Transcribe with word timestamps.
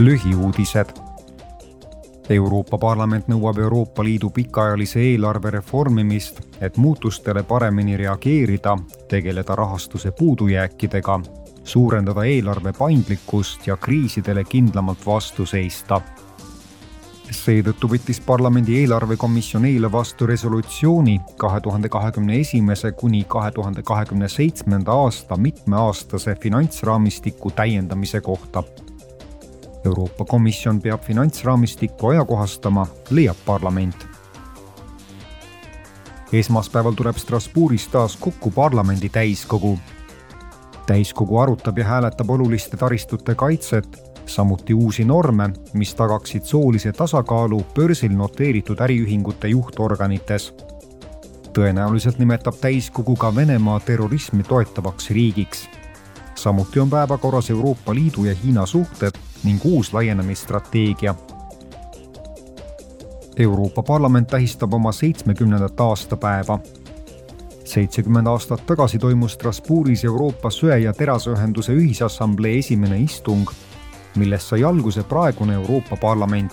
lühiuudised. 0.00 0.92
Euroopa 2.30 2.78
Parlament 2.78 3.26
nõuab 3.28 3.58
Euroopa 3.58 4.04
Liidu 4.04 4.30
pikaajalise 4.30 5.00
eelarve 5.00 5.50
reformimist, 5.50 6.40
et 6.60 6.76
muutustele 6.76 7.42
paremini 7.42 7.96
reageerida, 7.96 8.76
tegeleda 9.08 9.54
rahastuse 9.54 10.12
puudujääkidega, 10.12 11.20
suurendada 11.64 12.24
eelarve 12.24 12.72
paindlikkust 12.72 13.66
ja 13.66 13.76
kriisidele 13.76 14.44
kindlamalt 14.44 15.06
vastu 15.06 15.46
seista 15.46 16.00
seetõttu 17.30 17.88
võttis 17.88 18.18
parlamendi 18.26 18.74
eelarvekomisjon 18.80 19.64
eile 19.68 19.92
vastu 19.92 20.26
resolutsiooni 20.26 21.20
kahe 21.38 21.60
tuhande 21.60 21.88
kahekümne 21.88 22.40
esimese 22.40 22.92
kuni 22.92 23.24
kahe 23.28 23.50
tuhande 23.54 23.82
kahekümne 23.82 24.28
seitsmenda 24.28 24.92
aasta 24.92 25.36
mitmeaastase 25.36 26.34
finantsraamistiku 26.40 27.50
täiendamise 27.50 28.20
kohta. 28.20 28.64
Euroopa 29.84 30.24
Komisjon 30.24 30.80
peab 30.80 31.00
finantsraamistikku 31.02 32.08
ajakohastama, 32.08 32.86
leiab 33.10 33.36
parlament. 33.46 34.06
esmaspäeval 36.32 36.92
tuleb 36.92 37.16
Strasbourgis 37.16 37.88
taas 37.88 38.16
kokku 38.16 38.50
parlamendi 38.50 39.08
täiskogu. 39.08 39.78
täiskogu 40.86 41.38
arutab 41.38 41.78
ja 41.78 41.84
hääletab 41.84 42.30
oluliste 42.30 42.76
taristute 42.76 43.34
kaitset 43.34 44.10
samuti 44.30 44.74
uusi 44.74 45.04
norme, 45.04 45.50
mis 45.74 45.94
tagaksid 45.94 46.42
soolise 46.42 46.92
tasakaalu 46.92 47.64
börsil 47.74 48.12
noteeritud 48.16 48.78
äriühingute 48.80 49.48
juhtorganites. 49.48 50.54
tõenäoliselt 51.50 52.18
nimetab 52.18 52.54
täiskogu 52.60 53.16
ka 53.16 53.34
Venemaa 53.34 53.80
terrorismi 53.80 54.42
toetavaks 54.42 55.10
riigiks. 55.10 55.68
Samuti 56.42 56.80
on 56.80 56.90
päevakorras 56.90 57.50
Euroopa 57.50 57.94
Liidu 57.94 58.24
ja 58.24 58.34
Hiina 58.44 58.66
suhted 58.66 59.12
ning 59.44 59.60
uus 59.64 59.94
laienemisstrateegia. 59.94 61.14
Euroopa 63.36 63.82
Parlament 63.82 64.28
tähistab 64.28 64.74
oma 64.74 64.92
seitsmekümnendat 64.92 65.80
aastapäeva 65.80 66.58
seitsekümmend 67.64 68.26
aastat 68.26 68.66
tagasi 68.66 68.98
toimus 68.98 69.32
Strasbourgis 69.32 70.04
Euroopa 70.04 70.50
Söe- 70.50 70.82
ja 70.82 70.92
Teraseühenduse 70.92 71.72
Ühisassamblee 71.72 72.58
esimene 72.58 72.98
istung 72.98 73.50
millest 74.16 74.48
sai 74.48 74.64
alguse 74.64 75.02
praegune 75.02 75.54
Euroopa 75.54 75.96
Parlament. 75.96 76.52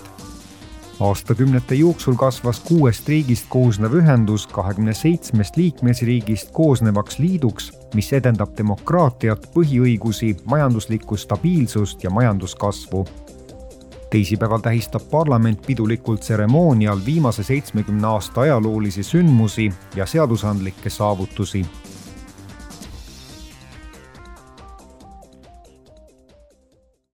Aastakümnete 1.00 1.76
jooksul 1.76 2.16
kasvas 2.16 2.60
kuuest 2.60 3.10
riigist 3.10 3.46
koosnev 3.50 3.94
ühendus 4.00 4.48
kahekümne 4.48 4.94
seitsmest 4.94 5.58
liikmesriigist 5.58 6.50
koosnevaks 6.54 7.20
liiduks, 7.20 7.72
mis 7.94 8.10
edendab 8.14 8.56
demokraatiat, 8.58 9.50
põhiõigusi, 9.54 10.34
majanduslikku 10.46 11.18
stabiilsust 11.18 12.04
ja 12.04 12.10
majanduskasvu. 12.10 13.06
Teisipäeval 14.10 14.64
tähistab 14.64 15.10
parlament 15.12 15.66
pidulikult 15.68 16.22
tseremoonial 16.24 17.00
viimase 17.06 17.44
seitsmekümne 17.44 18.08
aasta 18.08 18.42
ajaloolisi 18.42 19.04
sündmusi 19.04 19.72
ja 19.96 20.06
seadusandlikke 20.06 20.90
saavutusi 20.90 21.66